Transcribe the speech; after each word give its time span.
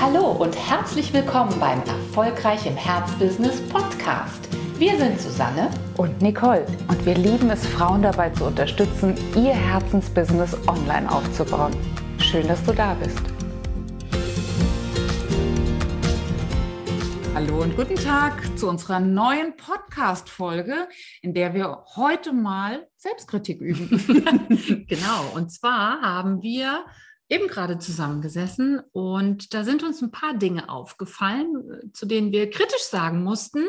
Hallo 0.00 0.30
und 0.30 0.54
herzlich 0.54 1.12
willkommen 1.12 1.58
beim 1.58 1.80
Erfolgreich 1.80 2.64
im 2.66 2.76
Herzbusiness 2.76 3.60
Podcast. 3.68 4.48
Wir 4.78 4.96
sind 4.96 5.20
Susanne 5.20 5.70
und 5.96 6.22
Nicole 6.22 6.64
und 6.86 7.04
wir 7.04 7.16
lieben 7.16 7.50
es, 7.50 7.66
Frauen 7.66 8.02
dabei 8.02 8.30
zu 8.30 8.44
unterstützen, 8.44 9.16
ihr 9.34 9.52
Herzensbusiness 9.54 10.56
online 10.68 11.10
aufzubauen. 11.10 11.72
Schön, 12.20 12.46
dass 12.46 12.62
du 12.62 12.72
da 12.72 12.94
bist. 12.94 13.20
Hallo 17.34 17.62
und 17.62 17.76
guten 17.76 17.96
Tag 17.96 18.56
zu 18.56 18.68
unserer 18.68 19.00
neuen 19.00 19.56
Podcast-Folge, 19.56 20.88
in 21.22 21.34
der 21.34 21.54
wir 21.54 21.84
heute 21.96 22.32
mal 22.32 22.86
Selbstkritik 22.96 23.60
üben. 23.60 24.86
genau, 24.88 25.24
und 25.34 25.50
zwar 25.50 26.00
haben 26.02 26.40
wir 26.40 26.84
eben 27.28 27.48
gerade 27.48 27.78
zusammengesessen 27.78 28.80
und 28.92 29.52
da 29.52 29.64
sind 29.64 29.82
uns 29.82 30.00
ein 30.00 30.10
paar 30.10 30.34
Dinge 30.34 30.68
aufgefallen, 30.68 31.92
zu 31.92 32.06
denen 32.06 32.32
wir 32.32 32.50
kritisch 32.50 32.84
sagen 32.84 33.22
mussten, 33.22 33.66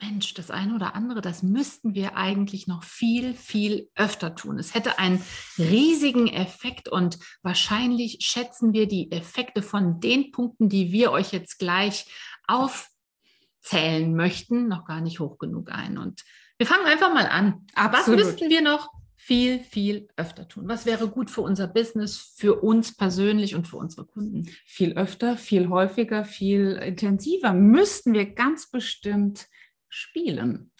Mensch, 0.00 0.34
das 0.34 0.50
eine 0.50 0.74
oder 0.74 0.94
andere, 0.94 1.20
das 1.20 1.42
müssten 1.42 1.94
wir 1.94 2.16
eigentlich 2.16 2.66
noch 2.66 2.82
viel, 2.82 3.34
viel 3.34 3.88
öfter 3.94 4.34
tun. 4.34 4.58
Es 4.58 4.74
hätte 4.74 4.98
einen 4.98 5.22
riesigen 5.56 6.28
Effekt 6.28 6.88
und 6.88 7.18
wahrscheinlich 7.42 8.18
schätzen 8.20 8.72
wir 8.72 8.86
die 8.86 9.10
Effekte 9.12 9.62
von 9.62 10.00
den 10.00 10.30
Punkten, 10.30 10.68
die 10.68 10.92
wir 10.92 11.12
euch 11.12 11.32
jetzt 11.32 11.58
gleich 11.58 12.06
aufzählen 12.46 14.14
möchten, 14.14 14.68
noch 14.68 14.84
gar 14.84 15.00
nicht 15.00 15.20
hoch 15.20 15.38
genug 15.38 15.70
ein. 15.70 15.96
Und 15.96 16.22
wir 16.58 16.66
fangen 16.66 16.86
einfach 16.86 17.12
mal 17.14 17.26
an. 17.26 17.66
Absolut. 17.74 18.20
Was 18.20 18.26
müssten 18.26 18.50
wir 18.50 18.62
noch 18.62 18.90
viel, 19.26 19.60
viel 19.60 20.08
öfter 20.16 20.46
tun? 20.48 20.68
Was 20.68 20.84
wäre 20.84 21.08
gut 21.08 21.30
für 21.30 21.40
unser 21.40 21.66
Business, 21.66 22.34
für 22.36 22.62
uns 22.62 22.94
persönlich 22.94 23.54
und 23.54 23.66
für 23.66 23.78
unsere 23.78 24.04
Kunden? 24.04 24.50
Viel 24.66 24.98
öfter, 24.98 25.38
viel 25.38 25.70
häufiger, 25.70 26.26
viel 26.26 26.72
intensiver 26.72 27.54
müssten 27.54 28.12
wir 28.12 28.34
ganz 28.34 28.70
bestimmt 28.70 29.46
spielen. 29.88 30.72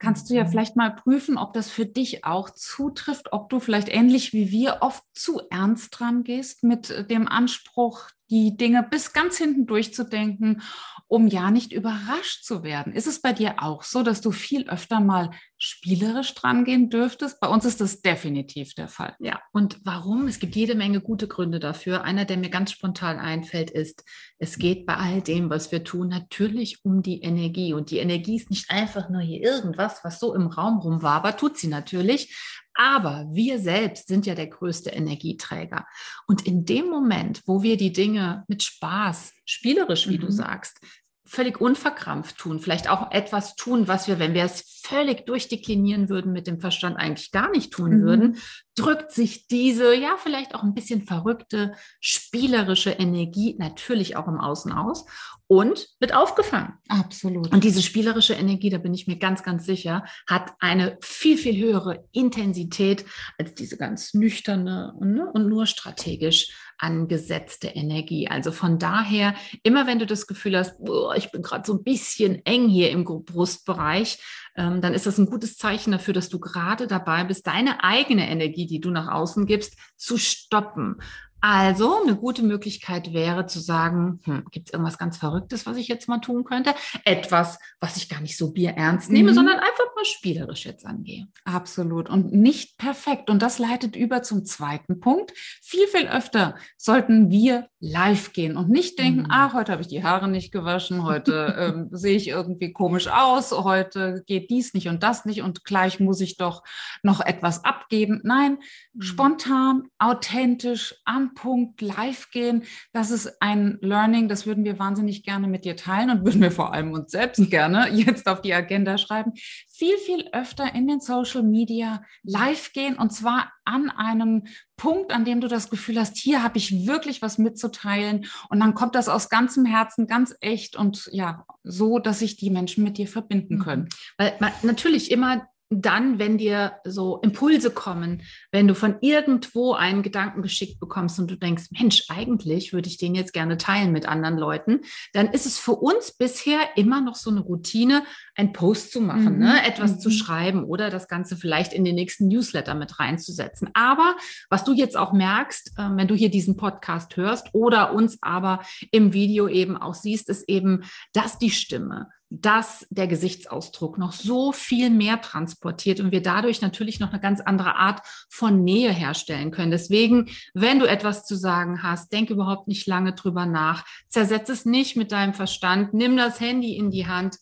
Kannst 0.00 0.28
du 0.28 0.34
ja 0.34 0.42
mhm. 0.42 0.48
vielleicht 0.48 0.74
mal 0.74 0.90
prüfen, 0.90 1.38
ob 1.38 1.52
das 1.52 1.70
für 1.70 1.86
dich 1.86 2.24
auch 2.24 2.50
zutrifft, 2.50 3.32
ob 3.32 3.48
du 3.50 3.60
vielleicht 3.60 3.88
ähnlich 3.88 4.32
wie 4.32 4.50
wir 4.50 4.78
oft 4.80 5.04
zu 5.12 5.40
ernst 5.50 5.96
dran 5.96 6.24
gehst 6.24 6.64
mit 6.64 7.08
dem 7.08 7.28
Anspruch, 7.28 8.08
die 8.30 8.56
Dinge 8.56 8.86
bis 8.88 9.12
ganz 9.12 9.36
hinten 9.38 9.66
durchzudenken, 9.66 10.62
um 11.08 11.26
ja 11.26 11.50
nicht 11.50 11.72
überrascht 11.72 12.44
zu 12.44 12.62
werden. 12.62 12.92
Ist 12.92 13.08
es 13.08 13.20
bei 13.20 13.32
dir 13.32 13.56
auch 13.58 13.82
so, 13.82 14.04
dass 14.04 14.20
du 14.20 14.30
viel 14.30 14.70
öfter 14.70 15.00
mal 15.00 15.32
spielerisch 15.58 16.34
dran 16.34 16.64
gehen 16.64 16.88
dürftest? 16.88 17.40
Bei 17.40 17.48
uns 17.48 17.64
ist 17.64 17.80
das 17.80 18.00
definitiv 18.00 18.74
der 18.74 18.86
Fall. 18.86 19.16
Ja, 19.18 19.40
und 19.52 19.80
warum? 19.84 20.28
Es 20.28 20.38
gibt 20.38 20.54
jede 20.54 20.76
Menge 20.76 21.00
gute 21.00 21.26
Gründe 21.26 21.58
dafür. 21.58 22.04
Einer, 22.04 22.24
der 22.24 22.36
mir 22.36 22.50
ganz 22.50 22.70
spontan 22.70 23.18
einfällt, 23.18 23.72
ist, 23.72 24.04
es 24.38 24.58
geht 24.58 24.86
bei 24.86 24.94
all 24.94 25.20
dem, 25.20 25.50
was 25.50 25.72
wir 25.72 25.82
tun, 25.82 26.08
natürlich 26.08 26.84
um 26.84 27.02
die 27.02 27.22
Energie. 27.22 27.74
Und 27.74 27.90
die 27.90 27.98
Energie 27.98 28.36
ist 28.36 28.50
nicht 28.50 28.70
einfach 28.70 29.10
nur 29.10 29.20
hier 29.20 29.40
irgendwas, 29.40 30.04
was 30.04 30.20
so 30.20 30.32
im 30.34 30.46
Raum 30.46 30.78
rumwabert, 30.78 31.40
tut 31.40 31.58
sie 31.58 31.68
natürlich, 31.68 32.36
aber 32.80 33.26
wir 33.30 33.58
selbst 33.58 34.08
sind 34.08 34.24
ja 34.24 34.34
der 34.34 34.46
größte 34.46 34.88
Energieträger. 34.88 35.84
Und 36.26 36.46
in 36.46 36.64
dem 36.64 36.88
Moment, 36.88 37.42
wo 37.44 37.62
wir 37.62 37.76
die 37.76 37.92
Dinge 37.92 38.44
mit 38.48 38.62
Spaß, 38.62 39.34
spielerisch, 39.44 40.08
wie 40.08 40.16
mhm. 40.16 40.22
du 40.22 40.32
sagst, 40.32 40.80
völlig 41.26 41.60
unverkrampft 41.60 42.38
tun, 42.38 42.58
vielleicht 42.58 42.88
auch 42.88 43.10
etwas 43.10 43.54
tun, 43.54 43.86
was 43.86 44.08
wir, 44.08 44.18
wenn 44.18 44.32
wir 44.32 44.44
es 44.44 44.79
völlig 44.90 45.24
durchdeklinieren 45.24 46.08
würden, 46.08 46.32
mit 46.32 46.48
dem 46.48 46.60
Verstand 46.60 46.96
eigentlich 46.96 47.30
gar 47.30 47.50
nicht 47.50 47.72
tun 47.72 47.98
mhm. 47.98 48.02
würden, 48.02 48.36
drückt 48.74 49.12
sich 49.12 49.46
diese, 49.46 49.94
ja, 49.94 50.16
vielleicht 50.18 50.54
auch 50.54 50.62
ein 50.62 50.74
bisschen 50.74 51.02
verrückte, 51.02 51.72
spielerische 52.00 52.90
Energie 52.90 53.54
natürlich 53.58 54.16
auch 54.16 54.26
im 54.26 54.38
Außen 54.38 54.72
aus 54.72 55.06
und 55.46 55.88
wird 55.98 56.14
aufgefangen. 56.14 56.74
Absolut. 56.88 57.52
Und 57.52 57.64
diese 57.64 57.82
spielerische 57.82 58.34
Energie, 58.34 58.70
da 58.70 58.78
bin 58.78 58.94
ich 58.94 59.06
mir 59.06 59.16
ganz, 59.16 59.42
ganz 59.42 59.64
sicher, 59.64 60.04
hat 60.28 60.52
eine 60.60 60.96
viel, 61.02 61.36
viel 61.36 61.56
höhere 61.62 62.04
Intensität 62.12 63.04
als 63.38 63.54
diese 63.54 63.76
ganz 63.76 64.14
nüchterne 64.14 64.94
ne, 65.00 65.30
und 65.32 65.48
nur 65.48 65.66
strategisch 65.66 66.52
angesetzte 66.78 67.68
Energie. 67.68 68.28
Also 68.28 68.52
von 68.52 68.78
daher, 68.78 69.34
immer 69.62 69.86
wenn 69.86 69.98
du 69.98 70.06
das 70.06 70.26
Gefühl 70.26 70.56
hast, 70.56 70.76
oh, 70.80 71.12
ich 71.14 71.30
bin 71.30 71.42
gerade 71.42 71.64
so 71.66 71.74
ein 71.74 71.84
bisschen 71.84 72.44
eng 72.46 72.68
hier 72.68 72.90
im 72.90 73.04
Brustbereich, 73.04 74.18
ähm, 74.56 74.80
dann 74.80 74.94
ist 74.94 75.06
das 75.06 75.18
ein 75.18 75.26
gutes 75.26 75.56
Zeichen 75.56 75.92
dafür, 75.92 76.14
dass 76.14 76.28
du 76.28 76.38
gerade 76.38 76.86
dabei 76.86 77.24
bist, 77.24 77.46
deine 77.46 77.82
eigene 77.84 78.28
Energie, 78.28 78.66
die 78.66 78.80
du 78.80 78.90
nach 78.90 79.08
außen 79.08 79.46
gibst, 79.46 79.76
zu 79.96 80.16
stoppen. 80.16 80.96
Also 81.42 82.02
eine 82.02 82.16
gute 82.16 82.42
Möglichkeit 82.42 83.14
wäre 83.14 83.46
zu 83.46 83.60
sagen, 83.60 84.20
hm, 84.24 84.44
gibt 84.50 84.68
es 84.68 84.72
irgendwas 84.74 84.98
ganz 84.98 85.16
Verrücktes, 85.16 85.64
was 85.64 85.78
ich 85.78 85.88
jetzt 85.88 86.06
mal 86.06 86.18
tun 86.18 86.44
könnte? 86.44 86.74
Etwas, 87.04 87.58
was 87.80 87.96
ich 87.96 88.10
gar 88.10 88.20
nicht 88.20 88.36
so 88.36 88.52
bierernst 88.52 89.10
nehme, 89.10 89.30
mhm. 89.30 89.34
sondern 89.34 89.58
einfach 89.58 89.94
mal 89.96 90.04
spielerisch 90.04 90.66
jetzt 90.66 90.84
angehe. 90.84 91.28
Absolut. 91.44 92.10
Und 92.10 92.32
nicht 92.32 92.76
perfekt. 92.76 93.30
Und 93.30 93.40
das 93.40 93.58
leitet 93.58 93.96
über 93.96 94.22
zum 94.22 94.44
zweiten 94.44 95.00
Punkt. 95.00 95.32
Viel, 95.62 95.86
viel 95.86 96.08
öfter 96.08 96.56
sollten 96.76 97.30
wir 97.30 97.69
live 97.80 98.34
gehen 98.34 98.58
und 98.58 98.68
nicht 98.68 98.98
denken, 98.98 99.22
mhm. 99.22 99.30
ah, 99.30 99.54
heute 99.54 99.72
habe 99.72 99.80
ich 99.80 99.88
die 99.88 100.04
Haare 100.04 100.28
nicht 100.28 100.52
gewaschen, 100.52 101.02
heute 101.02 101.56
ähm, 101.58 101.88
sehe 101.90 102.16
ich 102.16 102.28
irgendwie 102.28 102.72
komisch 102.72 103.08
aus, 103.08 103.52
heute 103.52 104.22
geht 104.26 104.50
dies 104.50 104.74
nicht 104.74 104.88
und 104.88 105.02
das 105.02 105.24
nicht 105.24 105.42
und 105.42 105.64
gleich 105.64 105.98
muss 105.98 106.20
ich 106.20 106.36
doch 106.36 106.62
noch 107.02 107.20
etwas 107.20 107.64
abgeben. 107.64 108.20
Nein, 108.22 108.58
mhm. 108.92 109.02
spontan, 109.02 109.82
authentisch, 109.98 110.94
am 111.06 111.32
Punkt 111.34 111.80
live 111.80 112.30
gehen, 112.30 112.64
das 112.92 113.10
ist 113.10 113.40
ein 113.40 113.78
Learning, 113.80 114.28
das 114.28 114.46
würden 114.46 114.64
wir 114.64 114.78
wahnsinnig 114.78 115.22
gerne 115.22 115.48
mit 115.48 115.64
dir 115.64 115.76
teilen 115.76 116.10
und 116.10 116.24
würden 116.24 116.42
wir 116.42 116.52
vor 116.52 116.74
allem 116.74 116.92
uns 116.92 117.10
selbst 117.10 117.50
gerne 117.50 117.88
jetzt 117.92 118.28
auf 118.28 118.42
die 118.42 118.52
Agenda 118.52 118.98
schreiben. 118.98 119.32
Viel, 119.68 119.96
viel 119.96 120.28
öfter 120.32 120.74
in 120.74 120.86
den 120.86 121.00
Social 121.00 121.42
Media 121.42 122.02
live 122.24 122.72
gehen 122.74 122.96
und 122.96 123.10
zwar 123.10 123.50
an 123.70 123.90
einem 123.90 124.44
Punkt, 124.76 125.12
an 125.12 125.24
dem 125.24 125.40
du 125.40 125.48
das 125.48 125.70
Gefühl 125.70 125.98
hast, 125.98 126.16
hier 126.16 126.42
habe 126.42 126.58
ich 126.58 126.86
wirklich 126.86 127.22
was 127.22 127.38
mitzuteilen 127.38 128.26
und 128.48 128.60
dann 128.60 128.74
kommt 128.74 128.94
das 128.94 129.08
aus 129.08 129.28
ganzem 129.28 129.64
Herzen, 129.64 130.06
ganz 130.06 130.34
echt 130.40 130.76
und 130.76 131.08
ja, 131.12 131.44
so, 131.62 131.98
dass 131.98 132.18
sich 132.20 132.36
die 132.36 132.50
Menschen 132.50 132.82
mit 132.82 132.98
dir 132.98 133.06
verbinden 133.06 133.56
mhm. 133.56 133.62
können. 133.62 133.88
Weil 134.16 134.34
man, 134.40 134.52
natürlich 134.62 135.10
immer 135.10 135.46
dann, 135.72 136.18
wenn 136.18 136.36
dir 136.36 136.72
so 136.84 137.18
Impulse 137.22 137.70
kommen, 137.70 138.22
wenn 138.50 138.66
du 138.66 138.74
von 138.74 138.96
irgendwo 139.00 139.72
einen 139.72 140.02
Gedanken 140.02 140.42
geschickt 140.42 140.80
bekommst 140.80 141.20
und 141.20 141.30
du 141.30 141.36
denkst, 141.36 141.66
Mensch, 141.70 142.06
eigentlich 142.08 142.72
würde 142.72 142.88
ich 142.88 142.98
den 142.98 143.14
jetzt 143.14 143.32
gerne 143.32 143.56
teilen 143.56 143.92
mit 143.92 144.06
anderen 144.06 144.36
Leuten, 144.36 144.80
dann 145.12 145.28
ist 145.28 145.46
es 145.46 145.58
für 145.58 145.76
uns 145.76 146.10
bisher 146.10 146.58
immer 146.76 147.00
noch 147.00 147.14
so 147.14 147.30
eine 147.30 147.40
Routine, 147.40 148.02
ein 148.34 148.52
Post 148.52 148.90
zu 148.90 149.00
machen, 149.00 149.38
ne? 149.38 149.46
mhm. 149.46 149.52
ne? 149.52 149.66
etwas 149.66 149.92
mhm. 149.92 150.00
zu 150.00 150.10
schreiben 150.10 150.64
oder 150.64 150.90
das 150.90 151.06
Ganze 151.06 151.36
vielleicht 151.36 151.72
in 151.72 151.84
den 151.84 151.94
nächsten 151.94 152.26
Newsletter 152.26 152.74
mit 152.74 152.98
reinzusetzen. 152.98 153.70
Aber 153.72 154.16
was 154.48 154.64
du 154.64 154.72
jetzt 154.72 154.96
auch 154.96 155.12
merkst, 155.12 155.74
äh, 155.78 155.88
wenn 155.92 156.08
du 156.08 156.16
hier 156.16 156.30
diesen 156.30 156.56
Podcast 156.56 157.16
hörst 157.16 157.48
oder 157.52 157.94
uns 157.94 158.18
aber 158.22 158.64
im 158.90 159.12
Video 159.12 159.46
eben 159.46 159.76
auch 159.76 159.94
siehst, 159.94 160.28
ist 160.30 160.48
eben, 160.48 160.82
dass 161.12 161.38
die 161.38 161.50
Stimme, 161.50 162.08
dass 162.30 162.86
der 162.90 163.08
Gesichtsausdruck 163.08 163.98
noch 163.98 164.12
so 164.12 164.52
viel 164.52 164.88
mehr 164.88 165.20
transportiert 165.20 165.98
und 165.98 166.12
wir 166.12 166.22
dadurch 166.22 166.62
natürlich 166.62 167.00
noch 167.00 167.10
eine 167.10 167.20
ganz 167.20 167.40
andere 167.40 167.74
Art 167.74 168.00
von 168.28 168.62
Nähe 168.62 168.92
herstellen 168.92 169.50
können. 169.50 169.72
Deswegen, 169.72 170.30
wenn 170.54 170.78
du 170.78 170.86
etwas 170.86 171.26
zu 171.26 171.34
sagen 171.34 171.82
hast, 171.82 172.12
denk 172.12 172.30
überhaupt 172.30 172.68
nicht 172.68 172.86
lange 172.86 173.14
drüber 173.14 173.46
nach, 173.46 173.84
zersetz 174.08 174.48
es 174.48 174.64
nicht 174.64 174.96
mit 174.96 175.10
deinem 175.10 175.34
Verstand, 175.34 175.92
nimm 175.92 176.16
das 176.16 176.40
Handy 176.40 176.76
in 176.76 176.90
die 176.90 177.08
Hand 177.08 177.36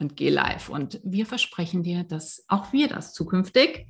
und 0.00 0.16
geh 0.16 0.30
live. 0.30 0.68
Und 0.68 1.00
wir 1.04 1.24
versprechen 1.24 1.84
dir, 1.84 2.02
dass 2.02 2.44
auch 2.48 2.72
wir 2.72 2.88
das 2.88 3.12
zukünftig 3.14 3.86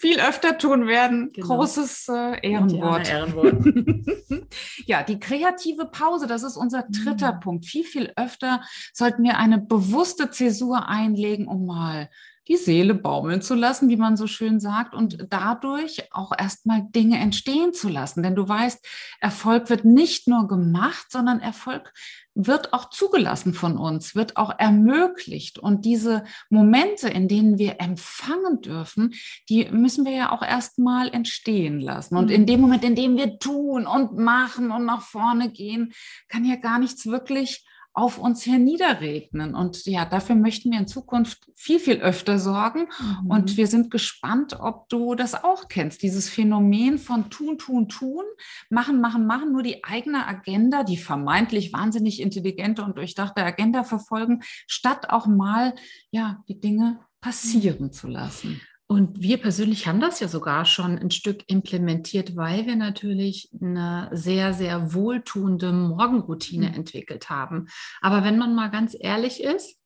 viel 0.00 0.18
öfter 0.18 0.56
tun 0.56 0.86
werden. 0.86 1.30
Genau. 1.34 1.46
Großes 1.46 2.08
äh, 2.08 2.48
Ehrenwort. 2.48 3.06
Ja, 3.06 3.18
Ehrenwort. 3.18 4.46
ja, 4.86 5.02
die 5.02 5.20
kreative 5.20 5.84
Pause, 5.86 6.26
das 6.26 6.42
ist 6.42 6.56
unser 6.56 6.86
dritter 6.88 7.34
mhm. 7.34 7.40
Punkt. 7.40 7.66
Viel, 7.66 7.84
viel 7.84 8.10
öfter 8.16 8.62
sollten 8.94 9.22
wir 9.22 9.36
eine 9.36 9.58
bewusste 9.58 10.30
Zäsur 10.30 10.88
einlegen, 10.88 11.48
um 11.48 11.66
mal 11.66 12.08
die 12.50 12.56
Seele 12.56 12.94
baumeln 12.94 13.42
zu 13.42 13.54
lassen, 13.54 13.88
wie 13.88 13.96
man 13.96 14.16
so 14.16 14.26
schön 14.26 14.58
sagt, 14.58 14.92
und 14.92 15.28
dadurch 15.30 16.12
auch 16.12 16.32
erstmal 16.36 16.82
Dinge 16.82 17.18
entstehen 17.18 17.72
zu 17.72 17.88
lassen. 17.88 18.24
Denn 18.24 18.34
du 18.34 18.48
weißt, 18.48 18.84
Erfolg 19.20 19.70
wird 19.70 19.84
nicht 19.84 20.26
nur 20.26 20.48
gemacht, 20.48 21.06
sondern 21.10 21.38
Erfolg 21.38 21.92
wird 22.34 22.72
auch 22.72 22.90
zugelassen 22.90 23.54
von 23.54 23.76
uns, 23.76 24.16
wird 24.16 24.36
auch 24.36 24.58
ermöglicht. 24.58 25.60
Und 25.60 25.84
diese 25.84 26.24
Momente, 26.48 27.08
in 27.08 27.28
denen 27.28 27.58
wir 27.58 27.80
empfangen 27.80 28.60
dürfen, 28.60 29.14
die 29.48 29.66
müssen 29.70 30.04
wir 30.04 30.12
ja 30.12 30.32
auch 30.32 30.42
erstmal 30.42 31.08
entstehen 31.10 31.80
lassen. 31.80 32.16
Und 32.16 32.32
in 32.32 32.42
mhm. 32.42 32.46
dem 32.46 32.60
Moment, 32.62 32.82
in 32.82 32.96
dem 32.96 33.16
wir 33.16 33.38
tun 33.38 33.86
und 33.86 34.16
machen 34.16 34.72
und 34.72 34.84
nach 34.84 35.02
vorne 35.02 35.52
gehen, 35.52 35.92
kann 36.28 36.44
ja 36.44 36.56
gar 36.56 36.80
nichts 36.80 37.06
wirklich 37.06 37.64
auf 37.92 38.18
uns 38.18 38.46
herniederregnen. 38.46 39.54
Und 39.54 39.84
ja, 39.86 40.04
dafür 40.04 40.36
möchten 40.36 40.70
wir 40.70 40.78
in 40.78 40.86
Zukunft 40.86 41.50
viel, 41.54 41.78
viel 41.78 41.98
öfter 41.98 42.38
sorgen. 42.38 42.88
Mhm. 43.22 43.30
Und 43.30 43.56
wir 43.56 43.66
sind 43.66 43.90
gespannt, 43.90 44.58
ob 44.60 44.88
du 44.88 45.14
das 45.14 45.42
auch 45.42 45.68
kennst, 45.68 46.02
dieses 46.02 46.28
Phänomen 46.28 46.98
von 46.98 47.30
tun, 47.30 47.58
tun, 47.58 47.88
tun, 47.88 48.24
machen, 48.68 49.00
machen, 49.00 49.26
machen, 49.26 49.52
nur 49.52 49.62
die 49.62 49.82
eigene 49.84 50.26
Agenda, 50.26 50.84
die 50.84 50.96
vermeintlich 50.96 51.72
wahnsinnig 51.72 52.20
intelligente 52.20 52.84
und 52.84 52.96
durchdachte 52.96 53.42
Agenda 53.42 53.82
verfolgen, 53.82 54.42
statt 54.66 55.10
auch 55.10 55.26
mal, 55.26 55.74
ja, 56.10 56.42
die 56.48 56.60
Dinge 56.60 57.00
passieren 57.20 57.92
zu 57.92 58.08
lassen. 58.08 58.60
Und 58.90 59.22
wir 59.22 59.38
persönlich 59.38 59.86
haben 59.86 60.00
das 60.00 60.18
ja 60.18 60.26
sogar 60.26 60.64
schon 60.64 60.98
ein 60.98 61.12
Stück 61.12 61.44
implementiert, 61.46 62.34
weil 62.34 62.66
wir 62.66 62.74
natürlich 62.74 63.48
eine 63.62 64.10
sehr, 64.10 64.52
sehr 64.52 64.92
wohltuende 64.92 65.72
Morgenroutine 65.72 66.70
mhm. 66.70 66.74
entwickelt 66.74 67.30
haben. 67.30 67.68
Aber 68.00 68.24
wenn 68.24 68.36
man 68.36 68.52
mal 68.52 68.68
ganz 68.68 68.96
ehrlich 68.98 69.44
ist, 69.44 69.78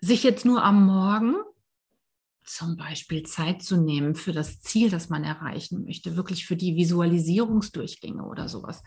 sich 0.00 0.22
jetzt 0.22 0.44
nur 0.44 0.62
am 0.62 0.86
Morgen 0.86 1.34
zum 2.44 2.76
Beispiel 2.76 3.24
Zeit 3.24 3.60
zu 3.60 3.76
nehmen 3.76 4.14
für 4.14 4.32
das 4.32 4.60
Ziel, 4.60 4.88
das 4.88 5.08
man 5.08 5.24
erreichen 5.24 5.82
möchte, 5.82 6.14
wirklich 6.14 6.46
für 6.46 6.54
die 6.54 6.76
Visualisierungsdurchgänge 6.76 8.22
oder 8.22 8.48
sowas, 8.48 8.84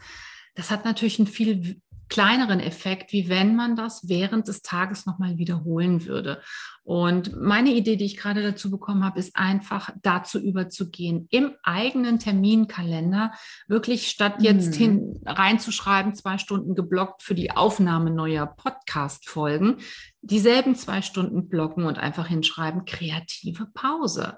das 0.56 0.71
hat 0.71 0.85
natürlich 0.85 1.19
einen 1.19 1.27
viel 1.27 1.81
kleineren 2.12 2.60
Effekt, 2.60 3.13
wie 3.13 3.30
wenn 3.30 3.56
man 3.56 3.78
das 3.78 4.10
während 4.10 4.50
des 4.50 4.62
Tages 4.62 5.06
nochmal 5.06 5.38
wiederholen 5.38 6.06
würde. 6.06 6.42
Und 6.84 7.40
meine 7.40 7.74
Idee, 7.74 7.96
die 7.96 8.04
ich 8.04 8.18
gerade 8.18 8.44
dazu 8.44 8.69
bekommen 8.69 9.06
habe, 9.06 9.18
ist 9.18 9.36
einfach 9.38 9.92
dazu 10.02 10.40
überzugehen, 10.40 11.28
im 11.31 11.54
eigenen 11.63 12.19
Terminkalender 12.19 13.31
wirklich 13.69 14.10
statt 14.10 14.36
jetzt 14.40 14.74
mhm. 14.74 14.78
hin 14.78 15.22
reinzuschreiben, 15.25 16.13
zwei 16.13 16.38
Stunden 16.38 16.75
geblockt 16.75 17.24
für 17.24 17.34
die 17.34 17.52
Aufnahme 17.52 18.12
neuer 18.12 18.46
Podcast-Folgen, 18.46 19.78
dieselben 20.22 20.75
zwei 20.75 21.02
Stunden 21.02 21.48
blocken 21.48 21.86
und 21.86 21.98
einfach 21.98 22.28
hinschreiben, 22.28 22.84
kreative 22.84 23.68
Pause. 23.74 24.38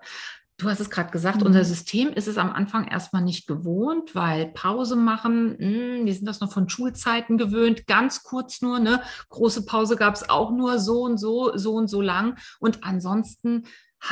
Du 0.57 0.69
hast 0.69 0.79
es 0.79 0.89
gerade 0.89 1.11
gesagt, 1.11 1.41
mhm. 1.41 1.47
unser 1.47 1.65
System 1.65 2.09
ist 2.09 2.27
es 2.27 2.38
am 2.38 2.51
Anfang 2.51 2.88
erstmal 2.88 3.23
nicht 3.23 3.47
gewohnt, 3.47 4.13
weil 4.13 4.47
Pause 4.53 4.95
machen, 4.95 5.55
mh, 5.57 5.57
hm, 5.57 6.05
wir 6.05 6.13
sind 6.13 6.25
das 6.25 6.41
noch 6.41 6.51
von 6.51 6.69
Schulzeiten 6.69 7.38
gewöhnt, 7.38 7.88
ganz 7.88 8.23
kurz 8.23 8.61
nur, 8.61 8.79
ne? 8.79 9.01
Große 9.29 9.65
Pause 9.65 9.95
gab 9.95 10.13
es 10.13 10.29
auch 10.29 10.51
nur 10.51 10.79
so 10.79 11.01
und 11.01 11.17
so, 11.17 11.57
so 11.57 11.73
und 11.73 11.88
so 11.88 12.01
lang. 12.01 12.38
Und 12.59 12.83
ansonsten 12.83 13.63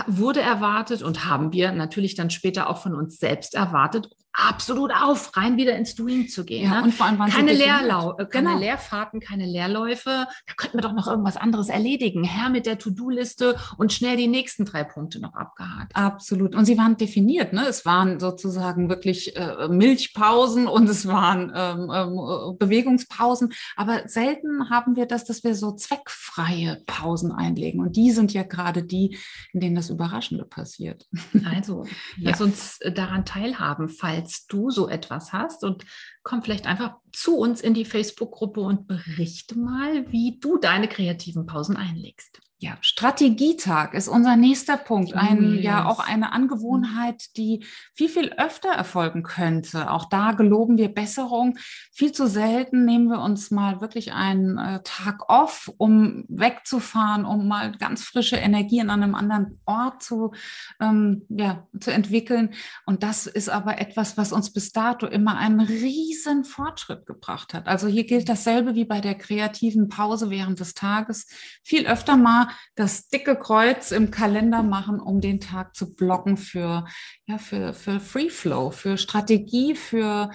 wurde 0.07 0.41
erwartet 0.41 1.03
und 1.03 1.25
haben 1.25 1.51
wir 1.51 1.71
natürlich 1.71 2.15
dann 2.15 2.29
später 2.29 2.69
auch 2.69 2.77
von 2.77 2.95
uns 2.95 3.17
selbst 3.17 3.55
erwartet, 3.55 4.09
absolut 4.33 4.91
auf, 4.91 5.35
rein 5.35 5.57
wieder 5.57 5.75
ins 5.75 5.95
Doing 5.95 6.27
zu 6.27 6.45
gehen. 6.45 6.65
Ja, 6.65 6.79
ne? 6.79 6.83
und 6.83 6.93
vor 6.93 7.05
allem 7.05 7.19
waren 7.19 7.29
keine, 7.29 7.53
Leerlau 7.53 8.17
äh, 8.17 8.25
keine 8.25 8.49
genau. 8.49 8.59
Leerfahrten, 8.59 9.19
keine 9.19 9.45
Leerläufe. 9.45 10.27
Da 10.47 10.53
könnten 10.55 10.77
wir 10.77 10.81
doch 10.81 10.93
noch 10.93 11.07
irgendwas 11.07 11.37
anderes 11.37 11.69
erledigen. 11.69 12.23
Herr 12.23 12.49
mit 12.49 12.65
der 12.65 12.77
To-Do-Liste 12.77 13.57
und 13.77 13.91
schnell 13.91 14.17
die 14.17 14.27
nächsten 14.27 14.65
drei 14.65 14.83
Punkte 14.83 15.19
noch 15.19 15.33
abgehakt. 15.33 15.95
Absolut. 15.95 16.55
Und 16.55 16.65
sie 16.65 16.77
waren 16.77 16.97
definiert. 16.97 17.53
Ne? 17.53 17.65
Es 17.67 17.85
waren 17.85 18.19
sozusagen 18.19 18.89
wirklich 18.89 19.35
äh, 19.35 19.67
Milchpausen 19.67 20.67
und 20.67 20.89
es 20.89 21.07
waren 21.07 21.51
ähm, 21.53 21.91
ähm, 21.93 22.57
Bewegungspausen. 22.57 23.53
Aber 23.75 24.07
selten 24.07 24.69
haben 24.69 24.95
wir 24.95 25.05
das, 25.05 25.25
dass 25.25 25.43
wir 25.43 25.55
so 25.55 25.73
zweckfreie 25.73 26.81
Pausen 26.87 27.31
einlegen. 27.31 27.81
Und 27.81 27.95
die 27.95 28.11
sind 28.11 28.33
ja 28.33 28.43
gerade 28.43 28.83
die, 28.83 29.17
in 29.51 29.59
denen 29.59 29.75
das 29.75 29.89
Überraschende 29.89 30.45
passiert. 30.45 31.07
Also, 31.45 31.85
lass 32.17 32.39
ja. 32.39 32.45
uns 32.45 32.79
äh, 32.81 32.91
daran 32.91 33.25
teilhaben, 33.25 33.89
falls 33.89 34.20
falls 34.21 34.45
du 34.47 34.69
so 34.69 34.87
etwas 34.87 35.33
hast 35.33 35.63
und 35.63 35.85
komm 36.23 36.43
vielleicht 36.43 36.67
einfach 36.67 36.97
zu 37.11 37.37
uns 37.37 37.61
in 37.61 37.73
die 37.73 37.85
Facebook-Gruppe 37.85 38.61
und 38.61 38.87
berichte 38.87 39.57
mal, 39.57 40.11
wie 40.11 40.37
du 40.39 40.57
deine 40.57 40.87
kreativen 40.87 41.45
Pausen 41.45 41.75
einlegst. 41.75 42.39
Ja, 42.63 42.77
Strategietag 42.81 43.95
ist 43.95 44.07
unser 44.07 44.35
nächster 44.35 44.77
Punkt. 44.77 45.15
Ein, 45.15 45.55
yes. 45.55 45.63
ja, 45.63 45.85
auch 45.87 45.97
eine 45.97 46.31
Angewohnheit, 46.31 47.35
die 47.35 47.65
viel, 47.91 48.07
viel 48.07 48.33
öfter 48.37 48.69
erfolgen 48.69 49.23
könnte. 49.23 49.89
Auch 49.89 50.05
da 50.09 50.33
geloben 50.33 50.77
wir 50.77 50.93
Besserung. 50.93 51.57
Viel 51.91 52.11
zu 52.11 52.27
selten 52.27 52.85
nehmen 52.85 53.07
wir 53.07 53.19
uns 53.19 53.49
mal 53.49 53.81
wirklich 53.81 54.13
einen 54.13 54.59
äh, 54.59 54.79
Tag 54.83 55.27
off, 55.27 55.71
um 55.77 56.23
wegzufahren, 56.27 57.25
um 57.25 57.47
mal 57.47 57.71
ganz 57.71 58.03
frische 58.03 58.35
Energie 58.35 58.79
an 58.79 58.91
einem 58.91 59.15
anderen 59.15 59.59
Ort 59.65 60.03
zu, 60.03 60.31
ähm, 60.79 61.25
ja, 61.29 61.67
zu 61.79 61.91
entwickeln. 61.91 62.53
Und 62.85 63.01
das 63.01 63.25
ist 63.25 63.49
aber 63.49 63.81
etwas, 63.81 64.17
was 64.17 64.31
uns 64.31 64.53
bis 64.53 64.71
dato 64.71 65.07
immer 65.07 65.35
einen 65.35 65.61
riesen 65.61 66.43
Fortschritt 66.43 67.07
gebracht 67.07 67.55
hat. 67.55 67.67
Also 67.67 67.87
hier 67.87 68.03
gilt 68.03 68.29
dasselbe 68.29 68.75
wie 68.75 68.85
bei 68.85 69.01
der 69.01 69.15
kreativen 69.15 69.89
Pause 69.89 70.29
während 70.29 70.59
des 70.59 70.75
Tages. 70.75 71.25
Viel 71.63 71.87
öfter 71.87 72.17
mal 72.17 72.50
das 72.75 73.09
dicke 73.09 73.35
Kreuz 73.35 73.91
im 73.91 74.11
Kalender 74.11 74.63
machen, 74.63 74.99
um 74.99 75.21
den 75.21 75.39
Tag 75.39 75.75
zu 75.75 75.93
blocken 75.93 76.37
für, 76.37 76.85
ja, 77.25 77.37
für, 77.37 77.73
für 77.73 77.99
Free 77.99 78.29
Flow, 78.29 78.71
für 78.71 78.97
Strategie, 78.97 79.75
für 79.75 80.31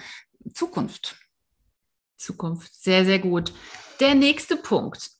Zukunft. 0.53 1.17
Zukunft, 2.17 2.73
sehr, 2.75 3.05
sehr 3.05 3.19
gut. 3.19 3.53
Der 3.99 4.15
nächste 4.15 4.57
Punkt. 4.57 5.11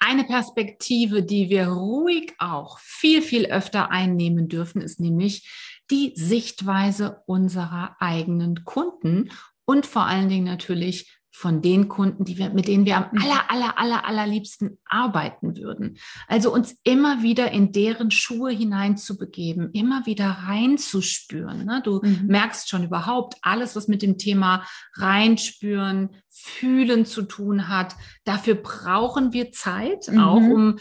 Eine 0.00 0.24
Perspektive, 0.24 1.24
die 1.24 1.50
wir 1.50 1.68
ruhig 1.68 2.32
auch 2.38 2.78
viel, 2.78 3.20
viel 3.20 3.46
öfter 3.46 3.90
einnehmen 3.90 4.48
dürfen, 4.48 4.80
ist 4.80 5.00
nämlich 5.00 5.50
die 5.90 6.12
Sichtweise 6.14 7.22
unserer 7.26 7.96
eigenen 7.98 8.64
Kunden 8.64 9.30
und 9.64 9.86
vor 9.86 10.06
allen 10.06 10.28
Dingen 10.28 10.44
natürlich 10.44 11.17
von 11.38 11.62
den 11.62 11.88
Kunden, 11.88 12.24
die 12.24 12.36
wir, 12.36 12.50
mit 12.50 12.66
denen 12.66 12.84
wir 12.84 12.96
am 12.96 13.10
mhm. 13.12 13.22
aller, 13.22 13.48
aller, 13.48 13.78
aller, 13.78 14.04
allerliebsten 14.04 14.76
arbeiten 14.84 15.56
würden. 15.56 15.98
Also 16.26 16.52
uns 16.52 16.76
immer 16.82 17.22
wieder 17.22 17.52
in 17.52 17.70
deren 17.70 18.10
Schuhe 18.10 18.50
hineinzubegeben, 18.50 19.70
immer 19.70 20.04
wieder 20.04 20.30
reinzuspüren. 20.30 21.64
Ne? 21.64 21.80
Du 21.84 22.00
mhm. 22.02 22.26
merkst 22.26 22.68
schon 22.68 22.82
überhaupt 22.82 23.36
alles, 23.40 23.76
was 23.76 23.86
mit 23.86 24.02
dem 24.02 24.18
Thema 24.18 24.64
reinspüren, 24.94 26.10
fühlen 26.28 27.06
zu 27.06 27.22
tun 27.22 27.68
hat. 27.68 27.94
Dafür 28.24 28.56
brauchen 28.56 29.32
wir 29.32 29.52
Zeit, 29.52 30.08
mhm. 30.10 30.18
auch 30.18 30.42
um 30.42 30.78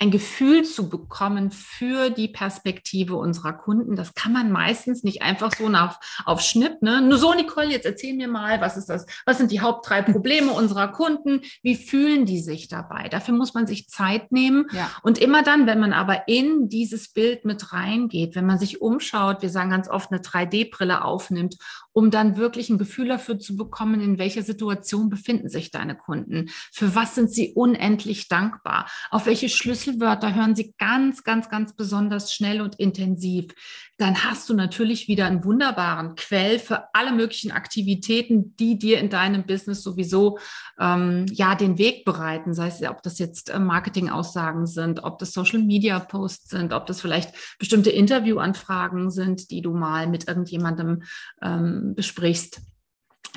ein 0.00 0.10
Gefühl 0.10 0.64
zu 0.64 0.88
bekommen 0.88 1.50
für 1.50 2.08
die 2.08 2.28
Perspektive 2.28 3.16
unserer 3.16 3.52
Kunden. 3.52 3.96
Das 3.96 4.14
kann 4.14 4.32
man 4.32 4.50
meistens 4.50 5.04
nicht 5.04 5.20
einfach 5.20 5.52
so 5.54 5.68
nach, 5.68 6.00
auf 6.24 6.40
Schnitt. 6.40 6.80
Ne? 6.80 7.02
Nur 7.02 7.18
so, 7.18 7.34
Nicole, 7.34 7.68
jetzt 7.68 7.84
erzähl 7.84 8.14
mir 8.14 8.26
mal, 8.26 8.62
was 8.62 8.78
ist 8.78 8.86
das? 8.86 9.04
Was 9.26 9.36
sind 9.36 9.50
die 9.50 9.60
Haupt 9.60 9.88
drei 9.88 10.00
Probleme 10.10 10.52
unserer 10.52 10.88
Kunden? 10.88 11.42
Wie 11.62 11.76
fühlen 11.76 12.24
die 12.24 12.40
sich 12.40 12.68
dabei? 12.68 13.08
Dafür 13.10 13.34
muss 13.34 13.52
man 13.52 13.66
sich 13.66 13.88
Zeit 13.88 14.32
nehmen. 14.32 14.66
Ja. 14.72 14.90
Und 15.02 15.18
immer 15.18 15.42
dann, 15.42 15.66
wenn 15.66 15.80
man 15.80 15.92
aber 15.92 16.28
in 16.28 16.70
dieses 16.70 17.12
Bild 17.12 17.44
mit 17.44 17.74
reingeht, 17.74 18.34
wenn 18.34 18.46
man 18.46 18.58
sich 18.58 18.80
umschaut, 18.80 19.42
wir 19.42 19.50
sagen 19.50 19.68
ganz 19.68 19.90
oft 19.90 20.10
eine 20.10 20.22
3D-Brille 20.22 21.04
aufnimmt, 21.04 21.56
um 21.92 22.10
dann 22.10 22.36
wirklich 22.38 22.70
ein 22.70 22.78
Gefühl 22.78 23.08
dafür 23.08 23.38
zu 23.38 23.54
bekommen, 23.54 24.00
in 24.00 24.18
welcher 24.18 24.42
Situation 24.42 25.10
befinden 25.10 25.50
sich 25.50 25.70
deine 25.70 25.94
Kunden? 25.94 26.48
Für 26.72 26.94
was 26.94 27.14
sind 27.14 27.30
sie 27.30 27.52
unendlich 27.52 28.28
dankbar? 28.28 28.86
Auf 29.10 29.26
welche 29.26 29.50
Schlüssel 29.50 29.89
Schlüsselwörter 29.90 30.34
hören 30.34 30.54
Sie 30.54 30.74
ganz, 30.78 31.24
ganz, 31.24 31.48
ganz 31.48 31.74
besonders 31.74 32.32
schnell 32.32 32.60
und 32.60 32.76
intensiv, 32.76 33.52
dann 33.98 34.24
hast 34.24 34.48
du 34.48 34.54
natürlich 34.54 35.08
wieder 35.08 35.26
einen 35.26 35.44
wunderbaren 35.44 36.14
Quell 36.14 36.58
für 36.58 36.94
alle 36.94 37.12
möglichen 37.12 37.50
Aktivitäten, 37.50 38.56
die 38.56 38.78
dir 38.78 38.98
in 38.98 39.10
deinem 39.10 39.44
Business 39.44 39.82
sowieso 39.82 40.38
ähm, 40.78 41.26
ja 41.30 41.54
den 41.54 41.76
Weg 41.76 42.04
bereiten. 42.04 42.54
Sei 42.54 42.68
es, 42.68 42.82
ob 42.82 43.02
das 43.02 43.18
jetzt 43.18 43.50
äh, 43.50 43.58
Marketingaussagen 43.58 44.66
sind, 44.66 45.02
ob 45.02 45.18
das 45.18 45.32
Social 45.32 45.60
Media 45.60 45.98
Posts 45.98 46.50
sind, 46.50 46.72
ob 46.72 46.86
das 46.86 47.00
vielleicht 47.00 47.34
bestimmte 47.58 47.90
Interviewanfragen 47.90 49.10
sind, 49.10 49.50
die 49.50 49.60
du 49.60 49.72
mal 49.72 50.06
mit 50.06 50.28
irgendjemandem 50.28 51.02
ähm, 51.42 51.94
besprichst. 51.94 52.60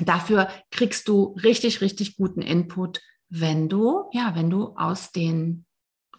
Dafür 0.04 0.48
kriegst 0.70 1.08
du 1.08 1.36
richtig, 1.42 1.80
richtig 1.80 2.16
guten 2.16 2.42
Input, 2.42 3.00
wenn 3.28 3.68
du, 3.68 4.04
ja, 4.12 4.34
wenn 4.34 4.50
du 4.50 4.74
aus 4.76 5.12
den 5.12 5.66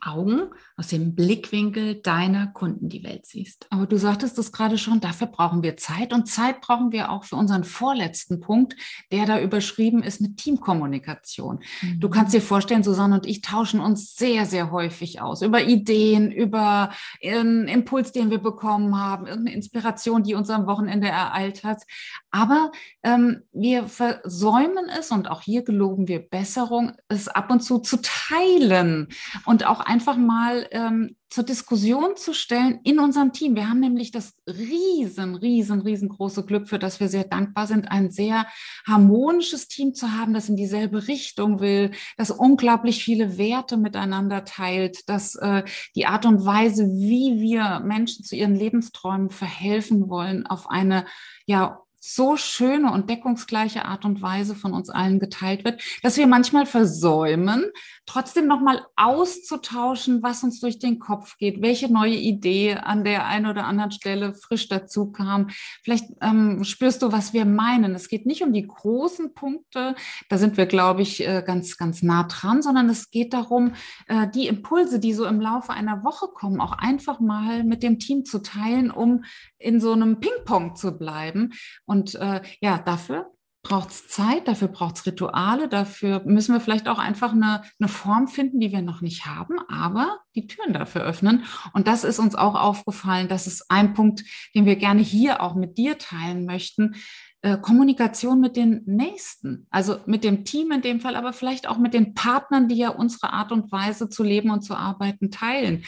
Augen, 0.01 0.49
aus 0.77 0.87
dem 0.87 1.15
Blickwinkel 1.15 2.01
deiner 2.01 2.47
Kunden 2.47 2.89
die 2.89 3.03
Welt 3.03 3.25
siehst. 3.25 3.67
Aber 3.69 3.85
du 3.85 3.97
sagtest 3.97 4.37
es 4.37 4.51
gerade 4.51 4.77
schon, 4.77 4.99
dafür 4.99 5.27
brauchen 5.27 5.63
wir 5.63 5.77
Zeit 5.77 6.11
und 6.11 6.27
Zeit 6.27 6.61
brauchen 6.61 6.91
wir 6.91 7.11
auch 7.11 7.23
für 7.23 7.35
unseren 7.35 7.63
vorletzten 7.63 8.41
Punkt, 8.41 8.75
der 9.11 9.25
da 9.25 9.39
überschrieben 9.39 10.03
ist 10.03 10.19
mit 10.19 10.37
Teamkommunikation. 10.37 11.59
Mhm. 11.81 11.99
Du 11.99 12.09
kannst 12.09 12.33
dir 12.33 12.41
vorstellen, 12.41 12.83
Susanne 12.83 13.15
und 13.15 13.25
ich 13.25 13.41
tauschen 13.41 13.79
uns 13.79 14.15
sehr, 14.15 14.45
sehr 14.45 14.71
häufig 14.71 15.21
aus 15.21 15.41
über 15.41 15.63
Ideen, 15.63 16.31
über 16.31 16.91
einen 17.23 17.67
Impuls, 17.67 18.11
den 18.11 18.29
wir 18.29 18.39
bekommen 18.39 18.97
haben, 18.99 19.27
irgendeine 19.27 19.55
Inspiration, 19.55 20.23
die 20.23 20.35
uns 20.35 20.49
am 20.49 20.67
Wochenende 20.67 21.07
ereilt 21.07 21.63
hat. 21.63 21.83
Aber 22.31 22.71
ähm, 23.03 23.43
wir 23.53 23.87
versäumen 23.87 24.89
es 24.99 25.11
und 25.11 25.29
auch 25.29 25.41
hier 25.41 25.63
geloben 25.63 26.07
wir 26.07 26.19
Besserung, 26.19 26.91
es 27.07 27.27
ab 27.27 27.51
und 27.51 27.61
zu 27.61 27.79
zu 27.79 28.01
teilen 28.01 29.07
und 29.45 29.65
auch 29.65 29.79
ein 29.79 29.94
einfach 29.95 30.17
mal 30.17 30.67
ähm, 30.71 31.15
zur 31.29 31.45
Diskussion 31.45 32.17
zu 32.17 32.33
stellen 32.33 32.81
in 32.83 32.99
unserem 32.99 33.31
Team. 33.31 33.55
Wir 33.55 33.69
haben 33.69 33.79
nämlich 33.79 34.11
das 34.11 34.33
riesen, 34.45 35.35
riesen, 35.35 35.79
riesengroße 35.79 36.45
Glück, 36.45 36.67
für 36.67 36.79
das 36.79 36.99
wir 36.99 37.07
sehr 37.07 37.23
dankbar 37.23 37.65
sind, 37.65 37.89
ein 37.89 38.11
sehr 38.11 38.45
harmonisches 38.85 39.69
Team 39.69 39.93
zu 39.93 40.11
haben, 40.11 40.33
das 40.33 40.49
in 40.49 40.57
dieselbe 40.57 41.07
Richtung 41.07 41.61
will, 41.61 41.91
das 42.17 42.29
unglaublich 42.29 43.05
viele 43.05 43.37
Werte 43.37 43.77
miteinander 43.77 44.43
teilt, 44.43 45.07
das 45.07 45.35
äh, 45.35 45.63
die 45.95 46.07
Art 46.07 46.25
und 46.25 46.45
Weise, 46.45 46.83
wie 46.87 47.39
wir 47.39 47.79
Menschen 47.79 48.25
zu 48.25 48.35
ihren 48.35 48.55
Lebensträumen 48.55 49.29
verhelfen 49.29 50.09
wollen, 50.09 50.45
auf 50.45 50.69
eine 50.69 51.05
ja 51.45 51.84
so 52.07 52.37
schöne 52.37 52.91
und 52.91 53.09
deckungsgleiche 53.09 53.85
Art 53.85 54.05
und 54.05 54.21
Weise 54.21 54.53
von 54.53 54.73
uns 54.73 54.91
allen 54.91 55.19
geteilt 55.19 55.65
wird, 55.65 55.81
dass 56.03 56.17
wir 56.17 56.27
manchmal 56.27 56.67
versäumen, 56.67 57.65
trotzdem 58.05 58.45
nochmal 58.45 58.85
auszutauschen, 58.95 60.21
was 60.21 60.43
uns 60.43 60.59
durch 60.59 60.77
den 60.77 60.99
Kopf 60.99 61.37
geht, 61.37 61.63
welche 61.63 61.91
neue 61.91 62.13
Idee 62.13 62.75
an 62.75 63.03
der 63.03 63.25
einen 63.25 63.47
oder 63.47 63.65
anderen 63.65 63.89
Stelle 63.89 64.35
frisch 64.35 64.67
dazu 64.67 65.11
kam. 65.11 65.47
Vielleicht 65.83 66.05
ähm, 66.21 66.63
spürst 66.63 67.01
du, 67.01 67.11
was 67.11 67.33
wir 67.33 67.45
meinen. 67.45 67.95
Es 67.95 68.07
geht 68.07 68.27
nicht 68.27 68.43
um 68.43 68.53
die 68.53 68.67
großen 68.67 69.33
Punkte, 69.33 69.95
da 70.29 70.37
sind 70.37 70.57
wir, 70.57 70.67
glaube 70.67 71.01
ich, 71.01 71.27
äh, 71.27 71.43
ganz, 71.45 71.75
ganz 71.77 72.03
nah 72.03 72.23
dran, 72.23 72.61
sondern 72.61 72.87
es 72.87 73.09
geht 73.09 73.33
darum, 73.33 73.73
äh, 74.07 74.27
die 74.29 74.47
Impulse, 74.47 74.99
die 74.99 75.13
so 75.13 75.25
im 75.25 75.41
Laufe 75.41 75.73
einer 75.73 76.03
Woche 76.03 76.27
kommen, 76.27 76.61
auch 76.61 76.73
einfach 76.73 77.19
mal 77.19 77.63
mit 77.63 77.81
dem 77.81 77.97
Team 77.97 78.25
zu 78.25 78.43
teilen, 78.43 78.91
um 78.91 79.23
in 79.57 79.79
so 79.79 79.93
einem 79.93 80.19
Ping-Pong 80.19 80.75
zu 80.75 80.97
bleiben. 80.97 81.53
Und 81.95 82.15
äh, 82.15 82.41
ja, 82.59 82.77
dafür 82.77 83.31
braucht 83.63 83.89
es 83.89 84.07
Zeit, 84.09 84.49
dafür 84.49 84.67
braucht 84.67 84.97
es 84.97 85.05
Rituale, 85.05 85.69
dafür 85.69 86.21
müssen 86.25 86.53
wir 86.53 86.59
vielleicht 86.59 86.89
auch 86.89 86.99
einfach 86.99 87.31
eine, 87.31 87.63
eine 87.79 87.87
Form 87.87 88.27
finden, 88.27 88.59
die 88.59 88.73
wir 88.73 88.81
noch 88.81 88.99
nicht 88.99 89.25
haben, 89.25 89.57
aber 89.69 90.19
die 90.35 90.45
Türen 90.45 90.73
dafür 90.73 91.03
öffnen. 91.03 91.45
Und 91.73 91.87
das 91.87 92.03
ist 92.03 92.19
uns 92.19 92.35
auch 92.35 92.55
aufgefallen. 92.55 93.29
Das 93.29 93.47
ist 93.47 93.71
ein 93.71 93.93
Punkt, 93.93 94.23
den 94.53 94.65
wir 94.65 94.75
gerne 94.75 95.01
hier 95.01 95.41
auch 95.41 95.55
mit 95.55 95.77
dir 95.77 95.97
teilen 95.97 96.45
möchten. 96.45 96.95
Äh, 97.41 97.57
Kommunikation 97.57 98.41
mit 98.41 98.57
den 98.57 98.83
Nächsten, 98.85 99.65
also 99.69 99.99
mit 100.05 100.25
dem 100.25 100.43
Team 100.43 100.71
in 100.71 100.81
dem 100.81 100.99
Fall, 100.99 101.15
aber 101.15 101.31
vielleicht 101.31 101.65
auch 101.67 101.77
mit 101.77 101.93
den 101.93 102.13
Partnern, 102.13 102.67
die 102.67 102.75
ja 102.75 102.89
unsere 102.89 103.31
Art 103.31 103.53
und 103.53 103.71
Weise 103.71 104.09
zu 104.09 104.21
leben 104.21 104.51
und 104.51 104.63
zu 104.63 104.75
arbeiten 104.75 105.31
teilen 105.31 105.85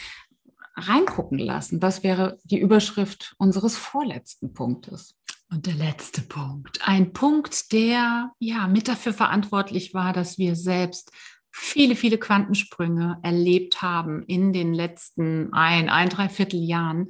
reingucken 0.78 1.38
lassen. 1.38 1.80
Das 1.80 2.02
wäre 2.02 2.38
die 2.44 2.58
Überschrift 2.58 3.34
unseres 3.38 3.76
vorletzten 3.76 4.52
Punktes. 4.52 5.14
Und 5.50 5.66
der 5.66 5.74
letzte 5.74 6.20
Punkt. 6.20 6.86
Ein 6.86 7.12
Punkt, 7.14 7.72
der 7.72 8.32
ja 8.38 8.68
mit 8.68 8.86
dafür 8.86 9.14
verantwortlich 9.14 9.94
war, 9.94 10.12
dass 10.12 10.36
wir 10.36 10.56
selbst 10.56 11.10
viele, 11.50 11.96
viele 11.96 12.18
Quantensprünge 12.18 13.18
erlebt 13.22 13.80
haben 13.82 14.22
in 14.24 14.52
den 14.52 14.74
letzten 14.74 15.52
ein, 15.52 15.88
ein, 15.88 16.10
dreiviertel 16.10 16.62
Jahren. 16.62 17.08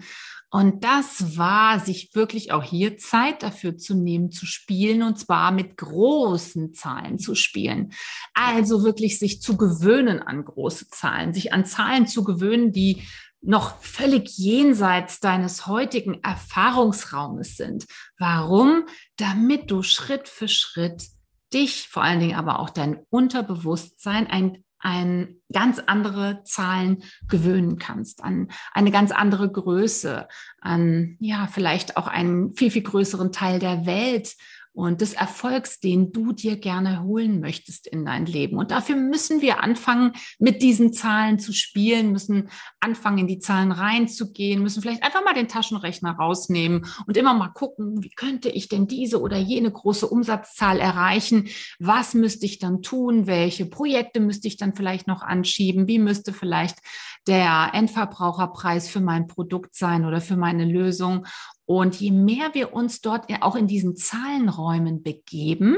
Und 0.50 0.85
das 0.85 1.37
war, 1.37 1.80
sich 1.80 2.14
wirklich 2.14 2.52
auch 2.52 2.62
hier 2.62 2.97
Zeit 2.97 3.42
dafür 3.42 3.76
zu 3.76 3.95
nehmen, 3.95 4.30
zu 4.30 4.47
spielen 4.47 5.02
und 5.02 5.18
zwar 5.18 5.50
mit 5.50 5.76
großen 5.76 6.73
Zahlen 6.73 7.18
zu 7.18 7.35
spielen. 7.35 7.92
Also 8.33 8.85
wirklich 8.85 9.18
sich 9.18 9.42
zu 9.42 9.57
gewöhnen 9.57 10.23
an 10.23 10.45
große 10.45 10.88
Zahlen, 10.88 11.35
sich 11.35 11.52
an 11.52 11.66
Zahlen 11.66 12.07
zu 12.07 12.25
gewöhnen, 12.25 12.73
die 12.73 13.02
noch 13.40 13.80
völlig 13.80 14.37
jenseits 14.37 15.21
deines 15.21 15.66
heutigen 15.66 16.23
Erfahrungsraumes 16.23 17.57
sind. 17.57 17.87
Warum? 18.18 18.87
Damit 19.16 19.71
du 19.71 19.83
Schritt 19.83 20.28
für 20.28 20.49
Schritt 20.49 21.04
dich, 21.52 21.88
vor 21.88 22.02
allen 22.02 22.21
Dingen 22.21 22.37
aber 22.37 22.59
auch 22.59 22.71
dein 22.71 22.99
Unterbewusstsein, 23.11 24.26
ein, 24.26 24.64
ein 24.80 25.37
ganz 25.52 25.78
andere 25.78 26.42
Zahlen 26.45 27.02
gewöhnen 27.28 27.78
kannst, 27.78 28.23
an 28.23 28.49
eine 28.73 28.90
ganz 28.90 29.12
andere 29.12 29.50
Größe, 29.50 30.28
an 30.61 31.16
ja, 31.21 31.47
vielleicht 31.47 31.97
auch 31.97 32.07
einen 32.07 32.54
viel, 32.54 32.71
viel 32.71 32.83
größeren 32.83 33.33
Teil 33.33 33.59
der 33.59 33.87
Welt 33.87 34.35
und 34.72 35.00
des 35.00 35.14
Erfolgs, 35.14 35.80
den 35.80 36.12
du 36.12 36.32
dir 36.32 36.56
gerne 36.56 37.02
holen 37.02 37.40
möchtest 37.40 37.87
in 37.87 38.04
dein 38.04 38.26
Leben. 38.26 38.58
Und 38.58 38.70
dafür 38.70 38.96
müssen 38.96 39.40
wir 39.40 39.62
anfangen, 39.62 40.12
mit 40.38 40.62
diesen 40.62 40.92
Zahlen 40.92 41.38
zu 41.38 41.52
spielen, 41.52 42.12
müssen 42.12 42.48
anfangen, 42.80 43.18
in 43.18 43.26
die 43.26 43.38
Zahlen 43.38 43.72
reinzugehen, 43.72 44.62
müssen 44.62 44.82
vielleicht 44.82 45.02
einfach 45.02 45.25
mal 45.25 45.34
den 45.34 45.48
Taschenrechner 45.48 46.12
rausnehmen 46.12 46.87
und 47.06 47.16
immer 47.16 47.34
mal 47.34 47.48
gucken, 47.48 48.02
wie 48.02 48.10
könnte 48.10 48.48
ich 48.48 48.68
denn 48.68 48.87
diese 48.87 49.20
oder 49.20 49.37
jene 49.37 49.70
große 49.70 50.06
Umsatzzahl 50.06 50.78
erreichen? 50.78 51.48
Was 51.78 52.14
müsste 52.14 52.46
ich 52.46 52.58
dann 52.58 52.82
tun? 52.82 53.26
Welche 53.26 53.66
Projekte 53.66 54.20
müsste 54.20 54.48
ich 54.48 54.56
dann 54.56 54.75
vielleicht 54.75 55.06
noch 55.06 55.22
anschieben? 55.22 55.87
Wie 55.88 55.98
müsste 55.98 56.32
vielleicht 56.32 56.78
der 57.26 57.70
Endverbraucherpreis 57.72 58.88
für 58.88 59.00
mein 59.00 59.26
Produkt 59.26 59.75
sein 59.75 60.04
oder 60.04 60.20
für 60.20 60.37
meine 60.37 60.64
Lösung? 60.64 61.26
Und 61.68 62.00
je 62.00 62.12
mehr 62.12 62.54
wir 62.54 62.72
uns 62.72 63.02
dort 63.02 63.30
auch 63.42 63.54
in 63.54 63.66
diesen 63.66 63.94
Zahlenräumen 63.94 65.02
begeben 65.02 65.76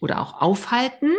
oder 0.00 0.22
auch 0.22 0.40
aufhalten, 0.40 1.12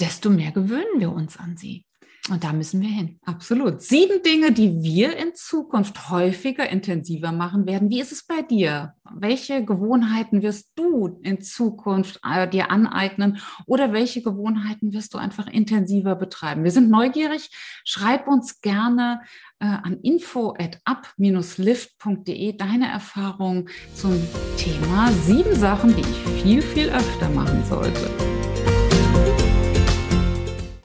desto 0.00 0.28
mehr 0.28 0.50
gewöhnen 0.50 0.98
wir 0.98 1.12
uns 1.12 1.36
an 1.36 1.56
sie. 1.56 1.86
Und 2.30 2.44
da 2.44 2.52
müssen 2.52 2.80
wir 2.80 2.88
hin. 2.88 3.18
Absolut. 3.24 3.82
Sieben 3.82 4.22
Dinge, 4.22 4.52
die 4.52 4.80
wir 4.80 5.16
in 5.16 5.34
Zukunft 5.34 6.08
häufiger, 6.08 6.68
intensiver 6.68 7.32
machen 7.32 7.66
werden. 7.66 7.90
Wie 7.90 8.00
ist 8.00 8.12
es 8.12 8.24
bei 8.24 8.42
dir? 8.42 8.94
Welche 9.12 9.64
Gewohnheiten 9.64 10.40
wirst 10.40 10.70
du 10.76 11.18
in 11.22 11.40
Zukunft 11.40 12.20
äh, 12.24 12.48
dir 12.48 12.70
aneignen 12.70 13.38
oder 13.66 13.92
welche 13.92 14.22
Gewohnheiten 14.22 14.92
wirst 14.92 15.14
du 15.14 15.18
einfach 15.18 15.48
intensiver 15.48 16.14
betreiben? 16.14 16.62
Wir 16.62 16.70
sind 16.70 16.90
neugierig. 16.90 17.50
Schreib 17.84 18.28
uns 18.28 18.60
gerne 18.60 19.22
äh, 19.58 19.64
an 19.64 19.98
info 20.02 20.54
at 20.56 20.80
up-lift.de 20.84 22.56
deine 22.56 22.88
Erfahrung 22.88 23.68
zum 23.96 24.16
Thema 24.56 25.10
sieben 25.10 25.56
Sachen, 25.56 25.96
die 25.96 26.02
ich 26.02 26.42
viel, 26.42 26.62
viel 26.62 26.88
öfter 26.90 27.28
machen 27.30 27.64
sollte. 27.64 28.41